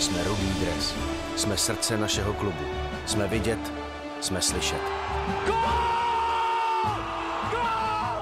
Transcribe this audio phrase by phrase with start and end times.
[0.00, 0.94] Jsme rudý dres.
[1.36, 2.64] Jsme srdce našeho klubu.
[3.06, 3.72] Jsme vidět,
[4.20, 4.80] jsme slyšet.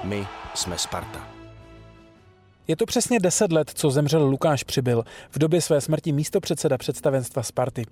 [0.03, 1.38] My jsme Sparta.
[2.69, 6.77] Je to přesně deset let, co zemřel Lukáš Přibyl, v době své smrti místo předseda
[6.77, 7.85] představenstva Sparty.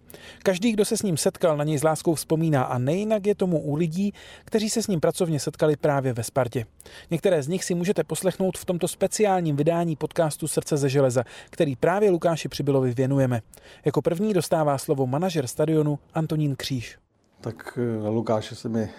[0.43, 3.59] Každý, kdo se s ním setkal, na něj s láskou vzpomíná a nejinak je tomu
[3.59, 4.13] u lidí,
[4.45, 6.65] kteří se s ním pracovně setkali právě ve Spartě.
[7.11, 11.75] Některé z nich si můžete poslechnout v tomto speciálním vydání podcastu Srdce ze železa, který
[11.75, 13.41] právě Lukáši Přibylovi věnujeme.
[13.85, 16.97] Jako první dostává slovo manažer stadionu Antonín Kříž.
[17.41, 18.89] Tak eh, Lukáše se mi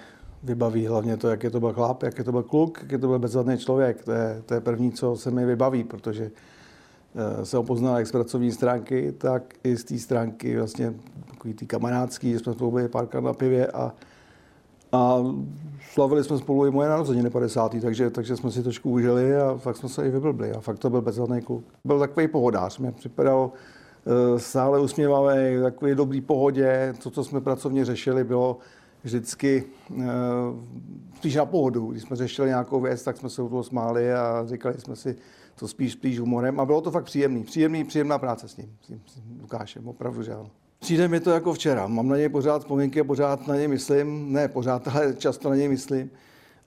[0.43, 2.99] vybaví hlavně to, jak je to byl chlap, jak je to byl kluk, jak je
[2.99, 4.05] to byl bezvadný člověk.
[4.05, 6.31] To je, to je první, co se mi vybaví, protože
[7.15, 10.95] eh, se ho poznal jak z pracovní stránky, tak i z té stránky vlastně
[11.31, 13.93] takový tý kamarádský, že jsme spolu byli párkrát na pivě a,
[14.93, 15.17] a
[15.93, 17.77] slavili jsme spolu i moje narozeniny 50.
[17.81, 20.53] Takže, takže jsme si trošku užili a fakt jsme se i vyblbli.
[20.53, 21.65] A fakt to byl bezvadný kluk.
[21.85, 23.51] Byl takový pohodář, mě připadal
[24.07, 26.95] eh, stále usměvavý, takový dobrý pohodě.
[27.03, 28.59] To, co jsme pracovně řešili, bylo
[29.09, 30.05] vždycky uh,
[31.17, 31.87] spíš na pohodu.
[31.87, 35.17] Když jsme řešili nějakou věc, tak jsme se u toho smáli a říkali jsme si
[35.55, 36.61] to spíš, spíš humorem.
[36.61, 37.45] A bylo to fakt příjemný.
[37.45, 40.33] Příjemný, příjemná práce s ním, s tím, s tím Lukášem, opravdu, že.
[40.79, 41.87] Přijde mi to jako včera.
[41.87, 44.33] Mám na něj pořád vzpomínky, pořád na něj myslím.
[44.33, 46.11] Ne pořád, ale často na něj myslím.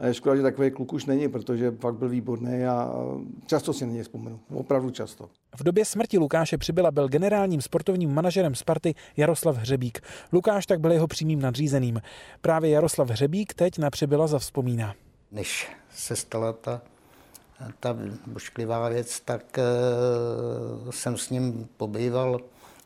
[0.01, 2.91] A je škoda, že takový kluk už není, protože fakt byl výborný a
[3.45, 4.39] často si na něj vzpomenu.
[4.53, 5.29] Opravdu často.
[5.55, 10.01] V době smrti Lukáše Přibyla byl generálním sportovním manažerem Sparty Jaroslav Hřebík.
[10.33, 12.01] Lukáš tak byl jeho přímým nadřízeným.
[12.41, 14.95] Právě Jaroslav Hřebík teď na Přibyla zavzpomíná.
[15.31, 16.81] Než se stala ta,
[17.79, 19.59] ta bošklivá věc, tak
[20.83, 22.39] uh, jsem s ním pobýval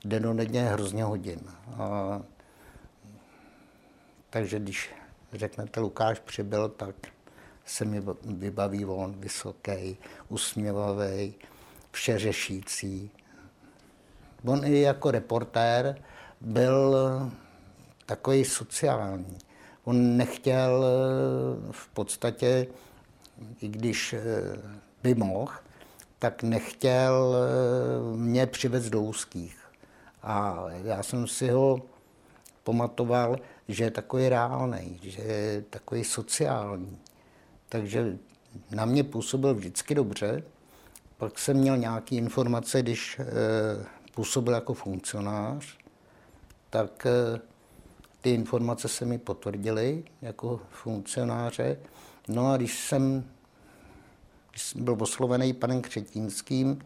[0.05, 1.39] denodenně hrozně hodin.
[1.77, 2.21] A,
[4.29, 4.89] takže když
[5.33, 6.95] řeknete Lukáš přibyl, tak
[7.65, 9.97] se mi vybaví on vysoký,
[10.29, 11.33] usměvavý,
[11.91, 13.11] všeřešící.
[14.45, 16.01] On i jako reportér
[16.41, 16.95] byl
[18.05, 19.37] takový sociální.
[19.83, 20.85] On nechtěl
[21.71, 22.67] v podstatě,
[23.61, 24.15] i když
[25.03, 25.51] by mohl,
[26.19, 27.35] tak nechtěl
[28.15, 29.59] mě přivést do úzkých.
[30.23, 31.81] A já jsem si ho
[32.65, 33.37] pamatoval,
[33.67, 36.97] že je takový reálný, že je takový sociální.
[37.69, 38.17] Takže
[38.71, 40.43] na mě působil vždycky dobře.
[41.17, 43.25] Pak jsem měl nějaké informace, když e,
[44.15, 45.77] působil jako funkcionář,
[46.69, 47.39] tak e,
[48.21, 51.77] ty informace se mi potvrdily jako funkcionáře.
[52.27, 53.23] No a když jsem,
[54.51, 56.81] když jsem byl oslovený panem Křetínským,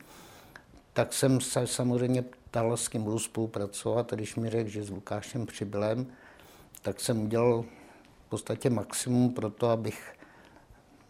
[0.94, 4.14] tak jsem se samozřejmě ptal, s kým budu spolupracovat.
[4.14, 6.08] A když mi řekl, že s Lukášem Přibylem,
[6.82, 7.66] tak jsem udělal
[8.26, 10.14] v podstatě maximum pro to, abych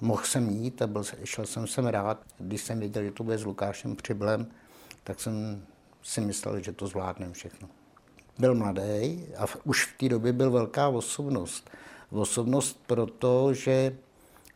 [0.02, 2.24] mohl sem jít a byl, šel jsem sem rád.
[2.38, 4.48] Když jsem věděl, že to bude s Lukášem Přiblem,
[5.04, 5.66] tak jsem
[6.04, 7.70] si myslel, že to zvládnem všechno.
[8.40, 11.70] Byl mladý a v, už v té době byl velká osobnost.
[12.12, 13.98] Osobnost proto, že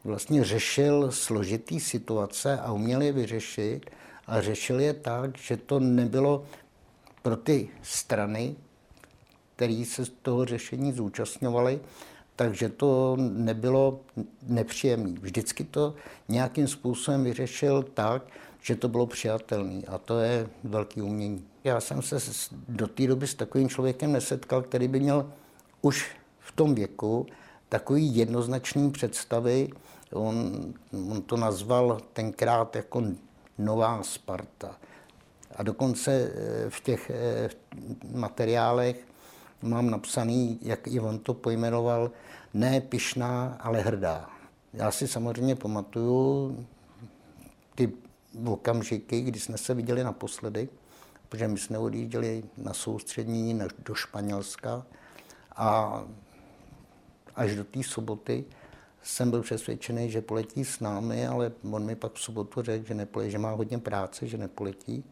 [0.04, 3.90] vlastně řešil složitý situace a uměl je vyřešit
[4.28, 6.46] a řešil je tak, že to nebylo
[7.24, 8.56] pro ty strany,
[9.56, 11.80] který se z toho řešení zúčastňovali,
[12.36, 14.00] takže to nebylo
[14.44, 15.20] nepříjemné.
[15.20, 15.94] Vždycky to
[16.28, 18.24] nějakým způsobem vyřešil tak,
[18.62, 21.46] že to bylo přijatelné a to je velký umění.
[21.64, 22.18] Já jsem se
[22.68, 25.32] do té doby s takovým člověkem nesetkal, který by měl
[25.82, 27.26] už v tom věku
[27.70, 29.70] takový jednoznačný představy.
[30.14, 30.62] On,
[31.12, 33.04] on to nazval tenkrát jako
[33.58, 34.76] nová Sparta.
[35.56, 37.50] A dokonce eh, v těch eh,
[38.12, 39.08] materiálech
[39.62, 42.12] mám napsaný, jak i on to pojmenoval,
[42.54, 44.30] ne pišná, ale hrdá.
[44.74, 46.66] Já si samozřejmě pamatuju
[47.76, 47.92] ty
[48.46, 50.70] okamžiky, kdy jsme se viděli naposledy,
[51.30, 54.86] protože my jsme odjížděli na soustřední do Španělska
[55.56, 56.04] a
[57.36, 58.46] až do té soboty
[59.04, 62.94] jsem byl přesvědčený, že poletí s námi, ale on mi pak v sobotu řekl, že,
[62.94, 65.04] nepoletí, že má hodně práce, že nepoletí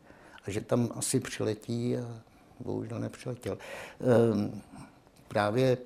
[0.47, 2.21] a že tam asi přiletí a
[2.59, 3.57] bohužel nepřiletěl.
[4.01, 4.61] Ehm,
[5.27, 5.77] právě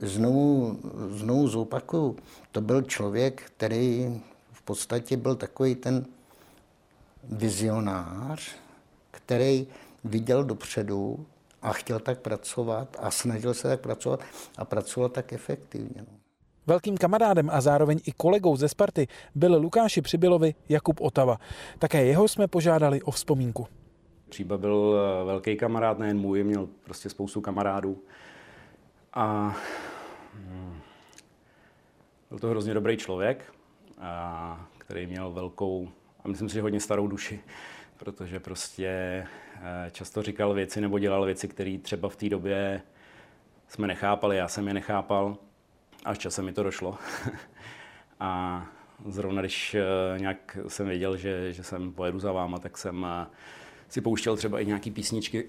[0.00, 0.78] znovu,
[1.10, 2.16] znovu zopakuju,
[2.52, 4.20] to byl člověk, který
[4.52, 6.06] v podstatě byl takový ten
[7.24, 8.56] vizionář,
[9.10, 9.66] který
[10.04, 11.26] viděl dopředu
[11.62, 14.20] a chtěl tak pracovat a snažil se tak pracovat
[14.58, 16.00] a pracoval tak efektivně.
[16.10, 16.23] No.
[16.66, 21.38] Velkým kamarádem a zároveň i kolegou ze Sparty byl Lukáši Přibylovi Jakub Otava.
[21.78, 23.66] Také jeho jsme požádali o vzpomínku.
[24.28, 27.98] Příba byl eh, velký kamarád, nejen můj, měl prostě spoustu kamarádů.
[29.12, 29.56] A
[30.34, 30.80] hm,
[32.30, 33.52] byl to hrozně dobrý člověk,
[34.00, 35.88] a, který měl velkou,
[36.24, 37.40] a myslím si, že hodně starou duši.
[37.96, 38.88] protože prostě
[39.56, 42.82] eh, často říkal věci nebo dělal věci, které třeba v té době
[43.68, 45.36] jsme nechápali, já jsem je nechápal,
[46.04, 46.98] až časem mi to došlo.
[48.20, 48.62] a
[49.06, 53.26] zrovna když eh, nějak jsem věděl, že, že jsem pojedu za váma, tak jsem eh,
[53.88, 55.48] si pouštěl třeba i nějaký písničky,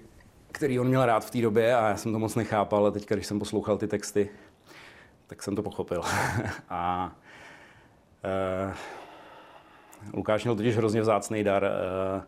[0.52, 3.08] který on měl rád v té době a já jsem to moc nechápal, ale teď,
[3.08, 4.30] když jsem poslouchal ty texty,
[5.26, 6.02] tak jsem to pochopil.
[6.68, 7.12] a
[8.68, 8.74] uh,
[10.12, 12.22] Lukáš měl totiž hrozně vzácný dar uh,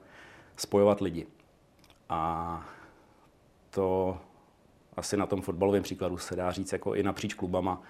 [0.57, 1.27] spojovat lidi.
[2.09, 2.65] A
[3.71, 4.19] to
[4.97, 7.83] asi na tom fotbalovém příkladu se dá říct jako i napříč klubama.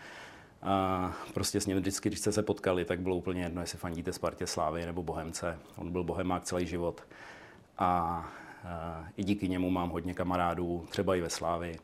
[0.62, 4.12] A prostě s ním vždycky, když jste se potkali, tak bylo úplně jedno, jestli fandíte
[4.12, 5.58] Spartě Slávy nebo Bohemce.
[5.76, 7.02] On byl bohemák celý život.
[7.78, 8.25] A
[9.16, 11.76] i díky němu mám hodně kamarádů, třeba i ve Slávi.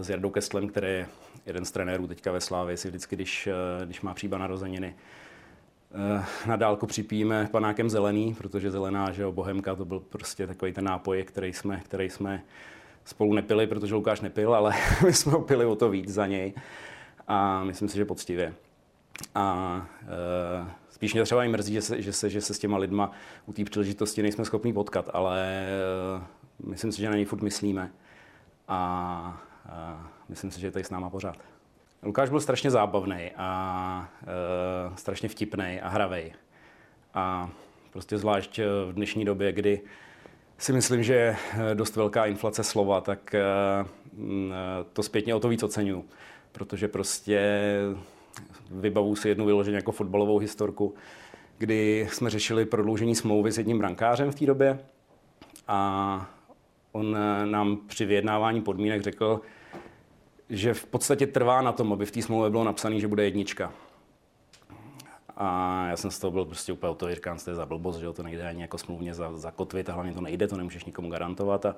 [0.00, 1.08] S Jardou Kestlem, který je
[1.46, 3.48] jeden z trenérů teďka ve Slávě, si vždycky, když,
[3.84, 4.94] když má příba narozeniny,
[6.46, 10.84] na dálku připijíme panákem zelený, protože zelená, že jo, bohemka, to byl prostě takový ten
[10.84, 12.42] nápoj, který jsme, který jsme
[13.04, 16.54] spolu nepili, protože Lukáš nepil, ale my jsme ho pili o to víc za něj.
[17.28, 18.54] A myslím si, že poctivě.
[19.34, 22.78] A e, spíš mě třeba i mrzí, že se, že se, že se s těma
[22.78, 23.10] lidma
[23.46, 25.68] u té příležitosti nejsme schopni potkat, ale e,
[26.66, 27.92] myslím si, že na něj furt myslíme.
[28.68, 31.36] A e, myslím si, že je tady s náma pořád.
[32.02, 36.32] Lukáš byl strašně zábavný a e, strašně vtipný a hravej.
[37.14, 37.50] A
[37.90, 39.80] prostě zvlášť v dnešní době, kdy
[40.58, 41.36] si myslím, že je
[41.74, 43.42] dost velká inflace slova, tak e,
[44.92, 46.04] to zpětně o to víc oceňuju.
[46.58, 47.40] Protože prostě
[48.70, 50.94] vybavu si jednu vyloženě jako fotbalovou historku,
[51.58, 54.78] kdy jsme řešili prodloužení smlouvy s jedním brankářem v té době
[55.68, 56.30] a
[56.92, 59.40] on nám při vyjednávání podmínek řekl,
[60.50, 63.72] že v podstatě trvá na tom, aby v té smlouvě bylo napsané, že bude jednička.
[65.36, 68.12] A já jsem z toho byl prostě úplně to, říkám, to je za blbost, že
[68.12, 71.66] to nejde ani jako smluvně zakotvit a hlavně to nejde, to nemůžeš nikomu garantovat.
[71.66, 71.76] A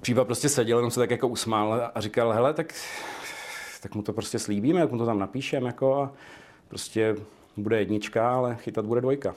[0.00, 2.74] Případ prostě seděl, jenom se tak jako usmál a říkal, hele, tak,
[3.80, 6.12] tak mu to prostě slíbíme, jak mu to tam napíšeme, jako a
[6.68, 7.16] prostě
[7.56, 9.34] bude jednička, ale chytat bude dvojka.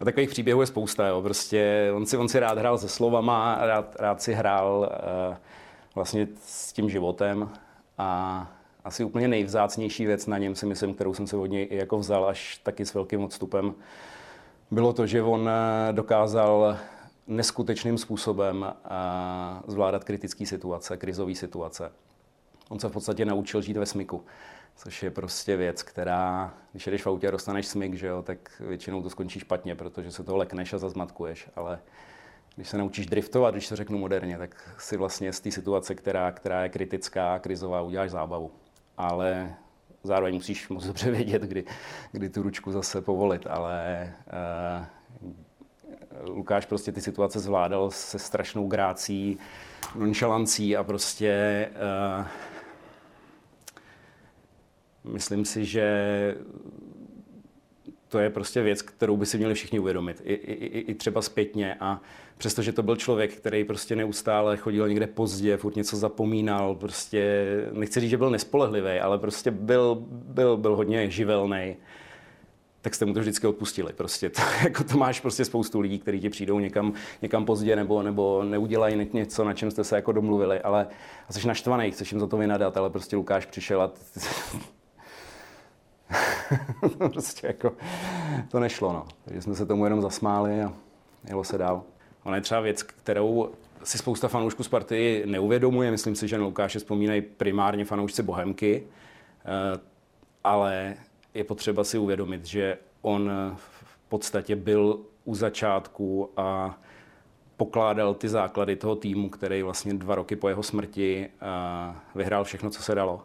[0.00, 1.22] A takových příběhů je spousta, jo.
[1.22, 4.90] Prostě on si, on si rád hrál se slovama, rád, rád si hrál
[5.30, 5.36] uh,
[5.94, 7.50] vlastně s tím životem
[7.98, 8.50] a
[8.84, 12.28] asi úplně nejvzácnější věc na něm si myslím, kterou jsem se od něj jako vzal
[12.28, 13.74] až taky s velkým odstupem,
[14.70, 16.76] bylo to, že on eh, dokázal
[17.26, 18.88] neskutečným způsobem eh,
[19.66, 21.92] zvládat kritické situace, krizové situace.
[22.68, 24.24] On se v podstatě naučil žít ve smyku,
[24.76, 28.38] což je prostě věc, která, když jedeš v autě a dostaneš smyk, že jo, tak
[28.60, 31.78] většinou to skončí špatně, protože se toho lekneš a zazmatkuješ, ale
[32.56, 36.32] když se naučíš driftovat, když to řeknu moderně, tak si vlastně z té situace, která,
[36.32, 38.50] která je kritická, krizová, uděláš zábavu.
[38.96, 39.54] Ale
[40.02, 41.64] zároveň musíš moc dobře vědět, kdy,
[42.12, 44.12] kdy tu ručku zase povolit, ale
[44.80, 44.86] uh,
[46.22, 49.38] Lukáš prostě ty situace zvládal se strašnou grácí,
[49.94, 51.68] nonchalancí a prostě
[52.20, 52.26] uh,
[55.12, 55.84] myslím si, že
[58.08, 61.74] to je prostě věc, kterou by si měli všichni uvědomit, i, i, i třeba zpětně.
[61.80, 62.00] A
[62.38, 68.00] přestože to byl člověk, který prostě neustále chodil někde pozdě, furt něco zapomínal, prostě nechci
[68.00, 71.76] říct, že byl nespolehlivý, ale prostě byl, byl, byl hodně živelný
[72.80, 73.92] tak jste mu to vždycky odpustili.
[73.92, 78.02] Prostě to, jako to máš prostě spoustu lidí, kteří ti přijdou někam, někam pozdě nebo,
[78.02, 80.86] nebo neudělají něco, na čem jste se jako domluvili, ale
[81.30, 83.92] jsi naštvaný, chceš jim za to vynadat, ale prostě Lukáš přišel a
[86.98, 87.72] prostě jako
[88.48, 89.06] to nešlo, no.
[89.24, 90.72] Takže jsme se tomu jenom zasmáli a
[91.28, 91.82] jelo se dál.
[92.24, 93.50] Ona je třeba věc, kterou
[93.84, 95.90] si spousta fanoušků Sparty neuvědomuje.
[95.90, 98.82] Myslím si, že na Lukáše vzpomínají primárně fanoušci Bohemky,
[99.44, 99.80] eh,
[100.44, 100.94] ale
[101.34, 106.78] je potřeba si uvědomit, že on v podstatě byl u začátku a
[107.56, 112.70] pokládal ty základy toho týmu, který vlastně dva roky po jeho smrti eh, vyhrál všechno,
[112.70, 113.22] co se dalo.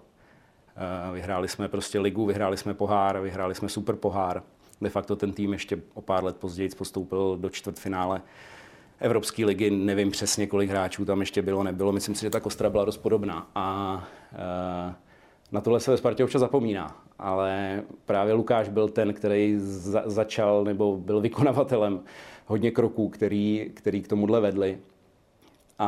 [0.75, 4.43] Eh, vyhráli jsme prostě ligu, vyhráli jsme pohár, vyhráli jsme super pohár.
[4.81, 8.21] De facto ten tým ještě o pár let později postoupil do čtvrtfinále
[8.99, 9.69] Evropské ligy.
[9.71, 11.91] Nevím přesně, kolik hráčů tam ještě bylo, nebylo.
[11.91, 13.47] Myslím si, že ta kostra byla dost podobná.
[13.55, 14.95] A e,
[15.51, 17.03] na tohle se ve Spartě občas zapomíná.
[17.19, 21.99] Ale právě Lukáš byl ten, který za, začal nebo byl vykonavatelem
[22.45, 24.79] hodně kroků, který, který k tomuhle vedli.
[25.79, 25.87] A,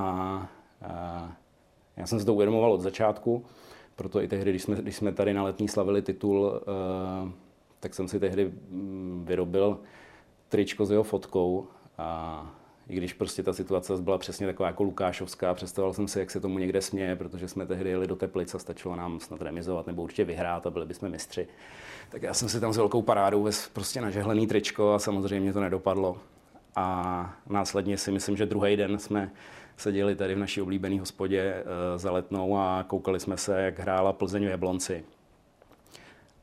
[0.81, 1.31] a
[1.97, 3.45] já jsem se to uvědomoval od začátku.
[3.95, 6.61] Proto i tehdy, když jsme, když jsme tady na letní slavili titul,
[7.23, 7.31] uh,
[7.79, 9.79] tak jsem si tehdy mm, vyrobil
[10.49, 12.55] tričko s jeho fotkou a
[12.89, 16.39] I když prostě ta situace byla přesně taková jako Lukášovská, představoval jsem si, jak se
[16.39, 20.03] tomu někde směje, protože jsme tehdy jeli do Teplic a stačilo nám snad remizovat nebo
[20.03, 21.47] určitě vyhrát a byli bychom mistři.
[22.09, 25.59] Tak já jsem si tam s velkou parádou ves prostě nažehlený tričko a samozřejmě to
[25.59, 26.17] nedopadlo.
[26.75, 29.31] A následně si myslím, že druhý den jsme
[29.77, 31.63] seděli tady v naší oblíbené hospodě e,
[31.97, 35.05] za letnou a koukali jsme se, jak hrála Plzeň v Jablonci.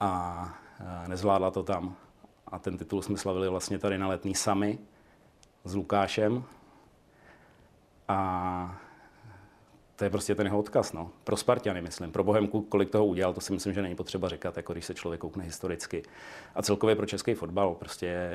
[0.01, 0.55] A
[1.05, 1.97] e, nezvládla to tam.
[2.47, 4.79] A ten titul jsme slavili vlastně tady na letní sami
[5.65, 6.45] s Lukášem.
[8.09, 8.81] A
[10.03, 11.11] to je prostě ten jeho odkaz, no.
[11.25, 12.13] Pro Spartiany, myslím.
[12.13, 14.95] Pro Bohemku, kolik toho udělal, to si myslím, že není potřeba říkat, jako když se
[14.95, 16.03] člověk koukne historicky.
[16.55, 18.31] A celkově pro český fotbal, prostě je,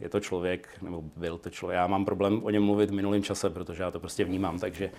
[0.00, 1.76] je to člověk, nebo byl to člověk.
[1.76, 4.90] Já mám problém o něm mluvit v minulém čase, protože já to prostě vnímám, takže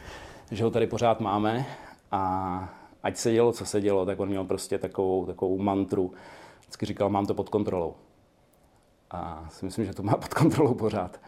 [0.51, 1.65] že ho tady pořád máme
[2.11, 6.13] a ať se dělo, co se dělo, tak on měl prostě takovou, takovou mantru.
[6.59, 7.95] Vždycky říkal, mám to pod kontrolou.
[9.11, 11.19] A si myslím, že to má pod kontrolou pořád.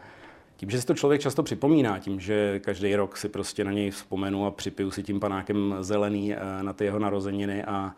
[0.56, 3.90] Tím, že si to člověk často připomíná, tím, že každý rok si prostě na něj
[3.90, 7.94] vzpomenu a připiju si tím panákem zelený eh, na ty jeho narozeniny a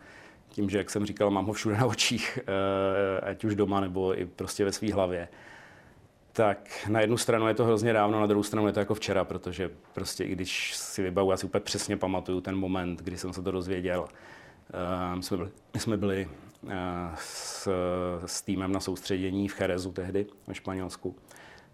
[0.49, 4.19] tím, že, jak jsem říkal, mám ho všude na očích, eh, ať už doma nebo
[4.21, 5.27] i prostě ve své hlavě,
[6.33, 9.23] tak na jednu stranu je to hrozně dávno, na druhou stranu je to jako včera,
[9.23, 13.33] protože prostě i když si vybavu, já si úplně přesně pamatuju ten moment, kdy jsem
[13.33, 13.99] se to dozvěděl.
[14.01, 16.27] Uh, my jsme byli, my jsme byli
[17.15, 17.67] s,
[18.25, 21.15] s týmem na soustředění v Cherezu tehdy, ve Španělsku.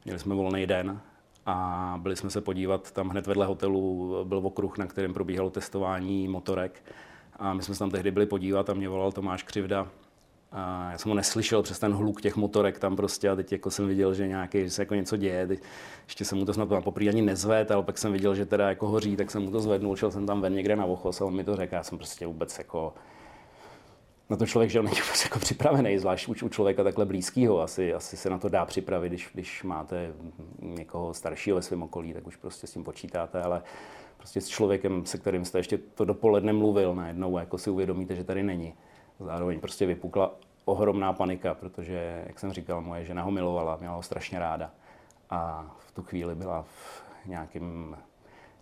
[0.06, 1.00] Měli jsme volný den
[1.46, 6.28] a byli jsme se podívat, tam hned vedle hotelu byl okruh, na kterém probíhalo testování
[6.28, 6.84] motorek.
[7.40, 9.88] A my jsme se tam tehdy byli podívat a mě volal Tomáš Křivda.
[10.52, 13.72] A já jsem ho neslyšel přes ten hluk těch motorek tam prostě a teď jako
[13.72, 15.48] jsem viděl, že, nějaký, že se jako něco děje.
[15.48, 15.62] Teď
[16.06, 18.88] ještě jsem mu to snad poprvé ani nezvedl, ale pak jsem viděl, že teda jako
[18.88, 21.36] hoří, tak jsem mu to zvednul, šel jsem tam ven někde na vochos a on
[21.36, 21.76] mi to řekl.
[21.76, 22.94] Já jsem prostě vůbec jako
[24.30, 27.62] na to člověk že není jako připravený, zvlášť u člověka takhle blízkého.
[27.62, 30.14] Asi, asi se na to dá připravit, když, když máte
[30.60, 33.64] někoho staršího ve svém okolí, tak už prostě s tím počítáte, ale
[34.18, 38.24] prostě s člověkem, se kterým jste ještě to dopoledne mluvil najednou, jako si uvědomíte, že
[38.24, 38.74] tady není.
[39.20, 44.04] Zároveň prostě vypukla ohromná panika, protože, jak jsem říkal, moje žena ho milovala, měla ho
[44.04, 44.72] strašně ráda.
[45.30, 47.98] A v tu chvíli byla v nějakém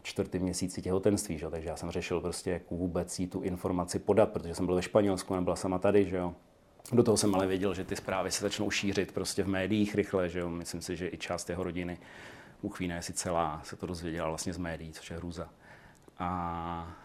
[0.03, 1.49] čtvrtém měsíci těhotenství, že?
[1.49, 4.81] takže já jsem řešil prostě, jak vůbec jí tu informaci podat, protože jsem byl ve
[4.81, 6.33] Španělsku, nebyla sama tady, že jo.
[6.91, 10.29] Do toho jsem ale věděl, že ty zprávy se začnou šířit prostě v médiích rychle,
[10.29, 10.49] že jo.
[10.49, 11.97] Myslím si, že i část jeho rodiny,
[12.61, 15.49] uchvíne si celá, se to dozvěděla vlastně z médií, což je hrůza.
[16.19, 16.95] A...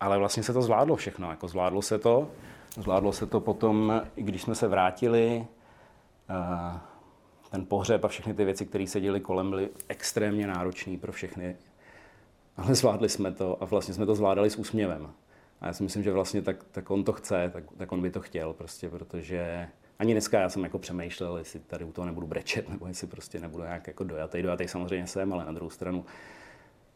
[0.00, 2.30] Ale vlastně se to zvládlo všechno, jako zvládlo se to.
[2.80, 5.46] Zvládlo se to potom, když jsme se vrátili,
[6.30, 6.78] uh,
[7.50, 11.56] ten pohřeb a všechny ty věci, které se děly kolem, byly extrémně náročné pro všechny.
[12.56, 15.10] Ale zvládli jsme to a vlastně jsme to zvládali s úsměvem.
[15.60, 18.10] A já si myslím, že vlastně tak, tak on to chce, tak, tak on by
[18.10, 22.26] to chtěl prostě, protože ani dneska já jsem jako přemýšlel, jestli tady u toho nebudu
[22.26, 24.42] brečet, nebo jestli prostě nebudu nějak jako dojatý.
[24.42, 26.04] Dojatý samozřejmě jsem, ale na druhou stranu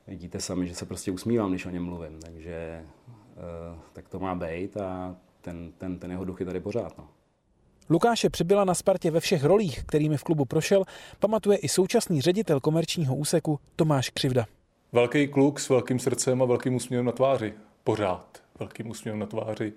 [0.06, 2.20] vidíte sami, že se prostě usmívám, když o něm mluvím.
[2.20, 6.98] Takže uh, tak to má být a ten, ten, ten jeho duch je tady pořád.
[6.98, 7.08] No.
[7.92, 10.84] Lukáše přibyla na Spartě ve všech rolích, kterými v klubu prošel,
[11.18, 14.46] pamatuje i současný ředitel komerčního úseku Tomáš Křivda.
[14.92, 17.54] Velký kluk s velkým srdcem a velkým úsměvem na tváři.
[17.84, 19.72] Pořád velkým úsměvem na tváři.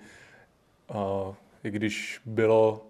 [0.89, 2.85] A I když bylo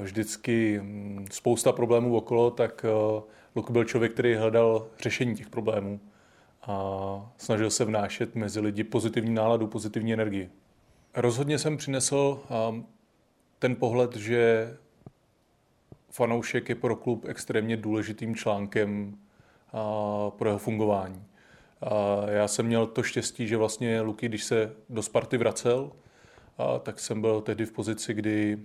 [0.00, 2.86] vždycky mm, spousta problémů okolo, tak
[3.56, 6.00] Luk byl člověk, který hledal řešení těch problémů
[6.62, 10.50] a snažil se vnášet mezi lidi pozitivní náladu, pozitivní energii.
[11.14, 12.40] Rozhodně jsem přinesl
[13.62, 14.74] ten pohled, že
[16.10, 19.18] fanoušek je pro klub extrémně důležitým článkem
[20.30, 21.24] pro jeho fungování.
[22.26, 25.92] Já jsem měl to štěstí, že vlastně Luky, když se do Sparty vracel,
[26.82, 28.58] tak jsem byl tehdy v pozici, kdy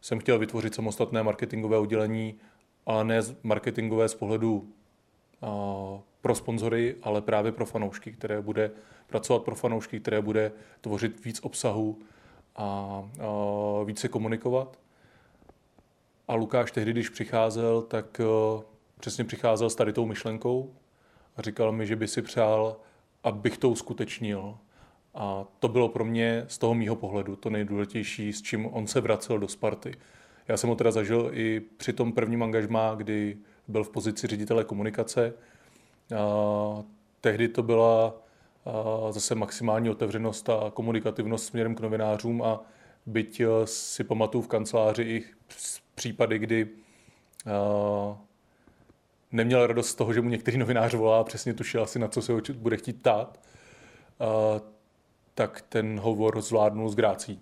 [0.00, 2.34] jsem chtěl vytvořit samostatné marketingové oddělení,
[2.86, 4.72] ale ne marketingové z pohledu
[6.20, 8.70] pro sponzory, ale právě pro fanoušky, které bude
[9.06, 11.98] pracovat pro fanoušky, které bude tvořit víc obsahu,
[12.56, 14.78] a, a více komunikovat.
[16.28, 18.62] A Lukáš tehdy, když přicházel, tak uh,
[19.00, 20.74] přesně přicházel s tady tou myšlenkou
[21.36, 22.76] a říkal mi, že by si přál,
[23.24, 24.58] abych to uskutečnil.
[25.14, 29.00] A to bylo pro mě z toho mýho pohledu to nejdůležitější, s čím on se
[29.00, 29.94] vracel do Sparty.
[30.48, 33.36] Já jsem ho teda zažil i při tom prvním angažmá, kdy
[33.68, 35.32] byl v pozici ředitele komunikace.
[36.18, 36.82] A
[37.20, 38.14] tehdy to byla
[39.10, 42.60] zase maximální otevřenost a komunikativnost směrem k novinářům a
[43.06, 45.24] byť eh, si pamatuju v kanceláři i
[45.94, 46.68] případy, kdy
[47.46, 48.16] eh,
[49.32, 52.32] neměl radost z toho, že mu některý novinář volá přesně tušil asi na co se
[52.32, 53.40] ho bude chtít ptát,
[54.20, 54.60] eh,
[55.34, 57.40] tak ten hovor zvládnul s grácí.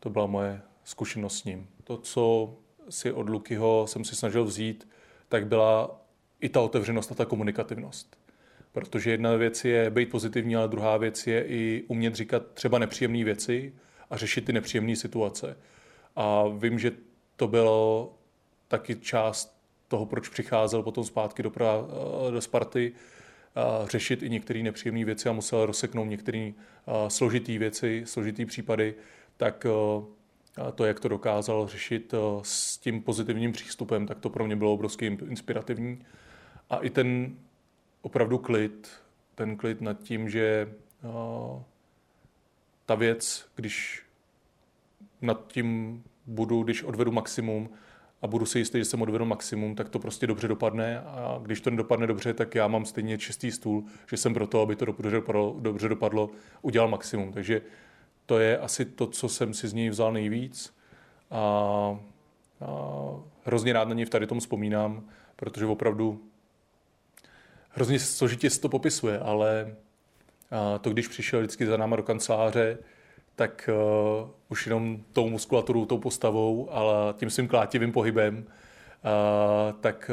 [0.00, 1.68] To byla moje zkušenost s ním.
[1.84, 2.54] To, co
[2.88, 4.88] si od Lukyho jsem si snažil vzít,
[5.28, 6.00] tak byla
[6.40, 8.21] i ta otevřenost a ta komunikativnost.
[8.72, 13.24] Protože jedna věc je být pozitivní, ale druhá věc je i umět říkat třeba nepříjemné
[13.24, 13.74] věci
[14.10, 15.56] a řešit ty nepříjemné situace.
[16.16, 16.92] A vím, že
[17.36, 18.12] to bylo
[18.68, 21.84] taky část toho, proč přicházel potom zpátky do, pra,
[22.30, 22.92] do Sparty,
[23.54, 26.52] a řešit i některé nepříjemné věci a musel rozseknout některé
[27.08, 28.94] složité věci, složité případy,
[29.36, 29.66] tak
[30.74, 35.06] to, jak to dokázal řešit s tím pozitivním přístupem, tak to pro mě bylo obrovsky
[35.06, 36.04] inspirativní.
[36.70, 37.36] A i ten
[38.02, 38.90] opravdu klid,
[39.34, 40.74] ten klid nad tím, že
[42.86, 44.02] ta věc, když
[45.20, 47.68] nad tím budu, když odvedu maximum
[48.22, 51.60] a budu si jistý, že jsem odvedu maximum, tak to prostě dobře dopadne a když
[51.60, 54.84] to nedopadne dobře, tak já mám stejně čistý stůl, že jsem pro to, aby to
[54.84, 56.30] dobře dopadlo, dobře dopadlo
[56.62, 57.32] udělal maximum.
[57.32, 57.62] Takže
[58.26, 60.74] to je asi to, co jsem si z něj vzal nejvíc
[61.30, 61.98] a, a
[63.44, 66.20] hrozně rád na něj v tady tom vzpomínám, protože opravdu
[67.72, 69.74] hrozně složitě se to popisuje, ale
[70.80, 72.78] to, když přišel vždycky za náma do kanceláře,
[73.36, 73.70] tak
[74.22, 80.10] uh, už jenom tou muskulaturou, tou postavou, ale tím svým klátivým pohybem, uh, tak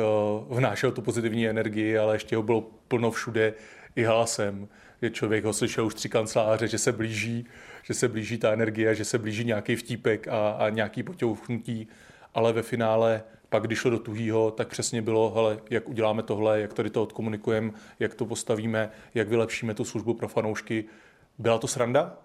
[0.50, 3.54] uh, vnášel tu pozitivní energii, ale ještě ho bylo plno všude
[3.96, 4.68] i hlasem.
[5.01, 7.46] Je člověk ho slyšel už tři kanceláře, že se blíží,
[7.84, 11.88] že se blíží ta energie, že se blíží nějaký vtípek a, a nějaký potěuchnutí,
[12.34, 16.62] ale ve finále pak, když šlo do tuhýho, tak přesně bylo, hele, jak uděláme tohle,
[16.62, 20.86] jak tady to odkomunikujeme, jak to postavíme, jak vylepšíme tu službu pro fanoušky.
[21.38, 22.18] Byla to sranda,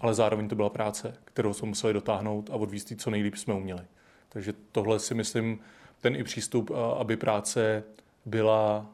[0.00, 3.82] ale zároveň to byla práce, kterou jsme museli dotáhnout a odvíst co nejlíp jsme uměli.
[4.28, 5.60] Takže tohle si myslím,
[6.00, 7.84] ten i přístup, aby práce
[8.24, 8.86] byla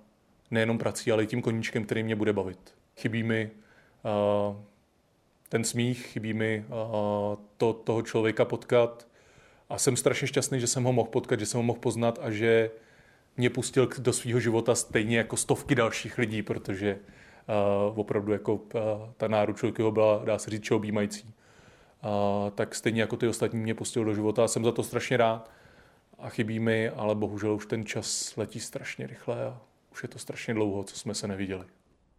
[0.51, 2.75] nejenom prací, ale i tím koníčkem, který mě bude bavit.
[2.97, 3.51] Chybí mi
[5.49, 6.65] ten smích, chybí mi
[7.57, 9.07] to, toho člověka potkat
[9.69, 12.31] a jsem strašně šťastný, že jsem ho mohl potkat, že jsem ho mohl poznat a
[12.31, 12.71] že
[13.37, 16.99] mě pustil do svého života stejně jako stovky dalších lidí, protože
[17.89, 18.61] uh, opravdu jako uh,
[19.17, 21.25] ta náruč ho byla, dá se říct, objímající.
[21.25, 25.17] Uh, tak stejně jako ty ostatní mě pustil do života a jsem za to strašně
[25.17, 25.51] rád.
[26.19, 29.61] A chybí mi, ale bohužel už ten čas letí strašně rychle a
[29.93, 31.65] už je to strašně dlouho, co jsme se neviděli.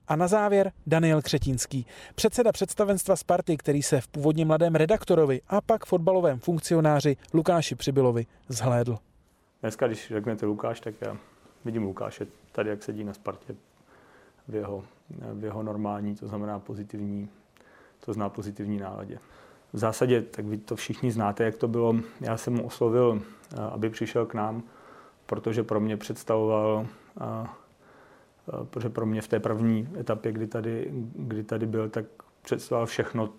[0.08, 5.62] A na závěr Daniel Křetínský, předseda představenstva Sparty, který se v původně mladém redaktorovi a
[5.62, 8.98] pak fotbalovém funkcionáři Lukáši Přibylovi zhlédl.
[9.62, 11.18] Dneska, když řeknete Lukáš, tak já
[11.66, 13.56] vidím Lukáše tady, jak sedí na Spartě
[14.48, 14.84] v jeho,
[15.34, 17.30] v jeho normální, to znamená pozitivní,
[18.00, 19.20] to zná pozitivní náladě.
[19.74, 21.96] V zásadě, tak vy to všichni znáte, jak to bylo.
[22.22, 23.22] Já jsem mu oslovil,
[23.54, 24.64] eh, aby přišel k nám,
[25.26, 26.88] protože pro mě představoval,
[27.22, 27.48] eh,
[28.70, 32.06] protože pro mě v té první etapě, kdy tady, kdy tady byl, tak
[32.42, 33.30] představoval všechno,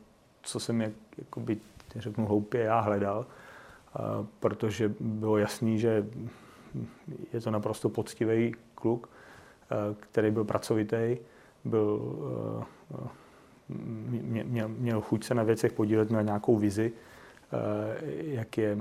[0.42, 1.57] co jsem jak, jakoby,
[1.97, 3.27] řeknu hloupě, já hledal,
[4.40, 6.07] protože bylo jasný, že
[7.33, 9.09] je to naprosto poctivý kluk,
[9.71, 11.16] Eh, který byl pracovitý,
[11.64, 12.01] byl,
[12.61, 13.05] eh,
[14.45, 18.79] měl, měl chuť se na věcech podílet, měl nějakou vizi, eh, jak je,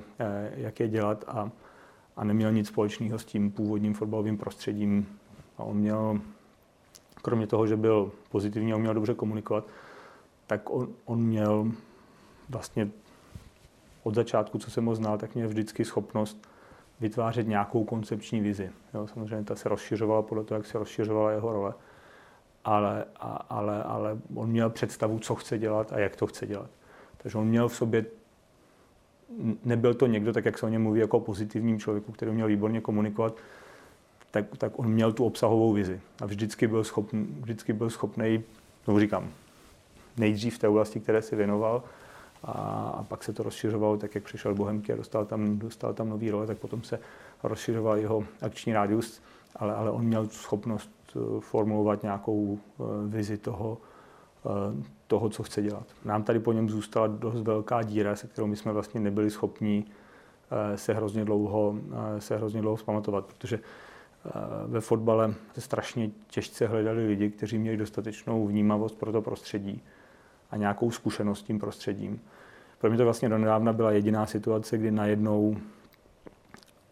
[0.55, 1.51] jak je dělat a,
[2.17, 5.07] a neměl nic společného s tím původním fotbalovým prostředím.
[5.57, 6.19] A on měl,
[7.21, 9.67] kromě toho, že byl pozitivní a uměl dobře komunikovat,
[10.47, 11.71] tak on, on měl
[12.49, 12.89] vlastně
[14.03, 16.47] od začátku, co jsem ho znal, tak měl vždycky schopnost
[16.99, 18.69] vytvářet nějakou koncepční vizi.
[18.93, 21.73] Jo, samozřejmě ta se rozšiřovala podle toho, jak se rozšiřovala jeho role,
[22.65, 26.69] ale, a, ale, ale on měl představu, co chce dělat a jak to chce dělat.
[27.17, 28.05] Takže on měl v sobě,
[29.65, 32.81] nebyl to někdo, tak jak se o něm mluví, jako pozitivním člověku, který měl výborně
[32.81, 33.33] komunikovat,
[34.35, 38.43] tak, tak on měl tu obsahovou vizi a vždycky byl schopný, vždycky byl schopný,
[38.87, 39.29] no říkám,
[40.17, 41.83] nejdřív v té oblasti, které si věnoval,
[42.43, 42.51] a,
[42.99, 46.31] a pak se to rozšiřovalo, tak jak přišel Bohemky a dostal tam, dostal tam nový
[46.31, 46.99] role, tak potom se
[47.43, 49.21] rozšiřoval jeho akční rádius,
[49.55, 53.77] ale, ale on měl schopnost eh, formulovat nějakou eh, vizi toho,
[54.45, 54.49] eh,
[55.07, 55.87] toho, co chce dělat.
[56.05, 59.85] Nám tady po něm zůstala dost velká díra, se kterou my jsme vlastně nebyli schopni
[60.75, 61.75] se hrozně dlouho,
[62.19, 63.59] se hrozně dlouho vzpamatovat, protože
[64.67, 69.81] ve fotbale se strašně těžce hledali lidi, kteří měli dostatečnou vnímavost pro to prostředí
[70.51, 72.21] a nějakou zkušenost s tím prostředím.
[72.77, 75.57] Pro mě to vlastně donedávna byla jediná situace, kdy najednou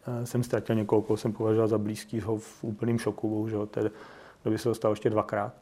[0.08, 3.91] eh, jsem ztratil někoho, koho jsem považoval za blízkého v úplném šoku, bohužel té
[4.46, 5.54] doby se to stalo ještě dvakrát.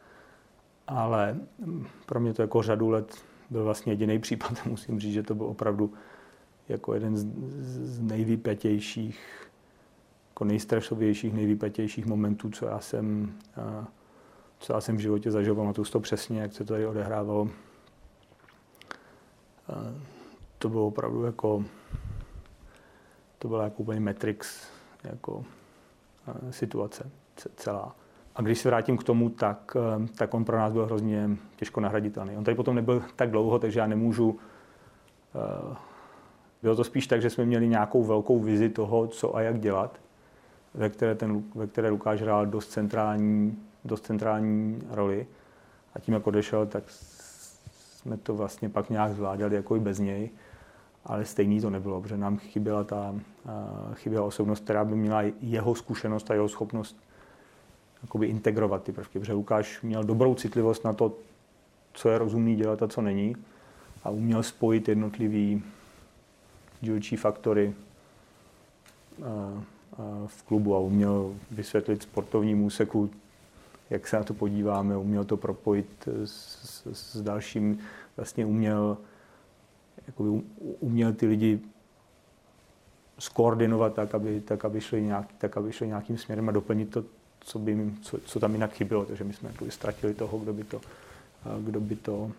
[0.88, 3.16] Ale hm, pro mě to jako řadu let
[3.50, 4.54] byl vlastně jediný případ.
[4.66, 5.94] Musím říct, že to byl opravdu
[6.70, 7.26] jako jeden z,
[7.60, 8.00] z
[10.42, 13.86] jako nejstresovějších, nejvypětějších momentů, co já jsem, eh,
[14.60, 15.56] co já jsem v životě zažil.
[15.56, 17.50] Pamatuju to přesně, jak se to tady odehrávalo
[20.58, 21.64] to bylo opravdu jako,
[23.40, 24.68] to bylo jako úplně Matrix,
[25.04, 25.46] jako
[26.50, 27.10] situace
[27.56, 27.96] celá.
[28.36, 29.78] A když se vrátím k tomu, tak,
[30.18, 32.38] tak on pro nás byl hrozně těžko nahraditelný.
[32.38, 34.40] On tady potom nebyl tak dlouho, takže já nemůžu
[36.62, 40.00] bylo to spíš tak, že jsme měli nějakou velkou vizi toho, co a jak dělat,
[40.74, 45.28] ve které, ten, ve které Lukáš hrál dost centrální, dost centrální roli.
[45.94, 50.30] A tím, jak odešel, tak jsme to vlastně pak nějak zvládali jako i bez něj.
[51.06, 53.16] Ale stejný to nebylo, protože nám chyběla ta
[53.94, 56.98] chyběla osobnost, která by měla jeho zkušenost a jeho schopnost
[58.04, 59.20] jakoby integrovat ty prvky.
[59.20, 61.14] Protože Lukáš měl dobrou citlivost na to,
[61.94, 63.36] co je rozumný dělat a co není.
[64.04, 65.64] A uměl spojit jednotlivý
[66.82, 67.74] dílčí faktory
[70.26, 73.10] v klubu a uměl vysvětlit sportovnímu úseku,
[73.90, 77.80] jak se na to podíváme, uměl to propojit s, s, s dalším,
[78.18, 78.98] vlastně uměl,
[80.08, 80.44] jakoby
[80.80, 81.60] uměl ty lidi
[83.20, 87.04] skoordinovat tak, aby, tak, aby, šli nějak, tak, aby šli nějakým směrem a doplnit to,
[87.40, 89.06] co, by, co, co tam jinak chybělo.
[89.06, 90.82] Takže my jsme ztratili toho, kdo by to,
[91.60, 92.32] kdo by to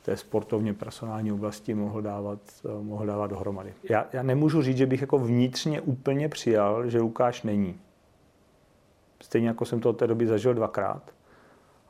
[0.00, 3.74] té sportovně personální oblasti mohl dávat, eh, mohl dávat dohromady.
[3.90, 7.80] Já, já nemůžu říct, že bych jako vnitřně úplně přijal, že Lukáš není.
[9.22, 11.02] Stejně jako jsem to od té doby zažil dvakrát.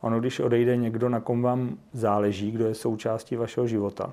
[0.01, 4.13] Ono, když odejde někdo, na kom vám záleží, kdo je součástí vašeho života,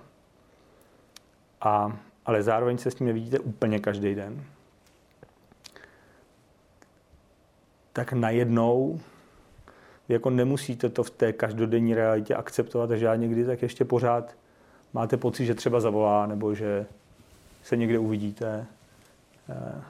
[1.62, 4.44] a, ale zároveň se s tím nevidíte úplně každý den,
[7.94, 9.00] tak najednou
[10.10, 14.36] vy jako nemusíte to v té každodenní realitě akceptovat, takže já někdy tak ještě pořád
[14.94, 16.86] máte pocit, že třeba zavolá, nebo že
[17.64, 18.66] se někde uvidíte.
[19.50, 19.82] Eh,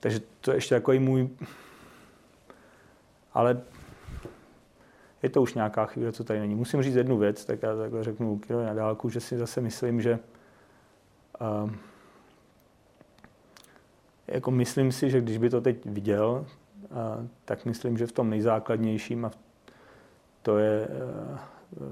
[0.00, 1.28] takže to je ještě takový můj...
[3.32, 3.62] Ale
[5.22, 6.54] je to už nějaká chvíle, co tady není.
[6.54, 10.18] Musím říct jednu věc, tak já takhle řeknu na dálku, že si zase myslím, že
[11.40, 11.70] uh,
[14.26, 16.46] jako myslím si, že když by to teď viděl,
[17.44, 19.30] tak myslím, že v tom nejzákladnějším a
[20.42, 21.38] to je eh,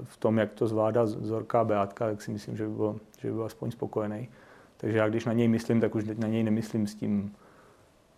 [0.03, 3.27] v tom, jak to zvládá Zorka a Beátka, tak si myslím, že by, byl, že
[3.27, 4.29] by byl aspoň spokojený.
[4.77, 7.35] Takže já když na něj myslím, tak už na něj nemyslím s tím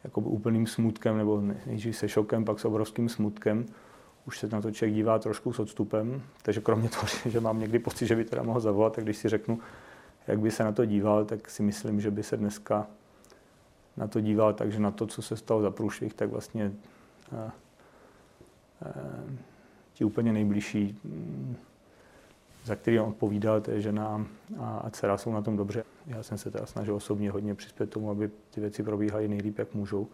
[0.04, 3.66] jakoby úplným smutkem, nebo nejdřív se šokem, pak s obrovským smutkem.
[4.28, 7.80] Už se na to člověk dívá trošku s odstupem, takže kromě toho, že mám někdy
[7.80, 9.60] pocit, že by teda mohl zavolat, tak když si řeknu,
[10.28, 12.88] jak by se na to díval, tak si myslím, že by se dneska
[13.98, 16.74] na to díval, takže na to, co se stalo za průšvih, tak vlastně
[17.32, 17.52] a, a,
[19.94, 21.56] ti úplně nejbližší, mm,
[22.64, 24.26] za který on odpovídal, to je žena
[24.60, 25.84] a, a dcera jsou na tom dobře.
[26.08, 29.74] Já jsem se teda snažil osobně hodně přispět tomu, aby ty věci probíhaly nejlíp, jak
[29.74, 30.08] můžou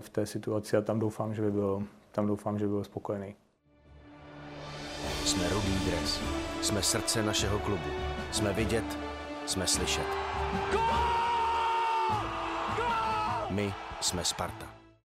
[0.00, 3.34] v té situaci a tam doufám, že by byl, tam doufám, že by byl spokojený.
[5.24, 6.20] Jsme Rudý dres.
[6.62, 7.90] Jsme srdce našeho klubu.
[8.32, 8.98] Jsme vidět,
[9.46, 10.06] jsme slyšet.
[13.50, 14.75] My jsme Sparta.